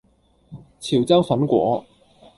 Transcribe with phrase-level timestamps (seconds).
[0.79, 1.85] 潮州粉果